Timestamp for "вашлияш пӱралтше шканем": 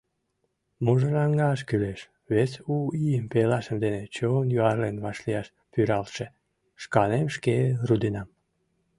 5.05-7.27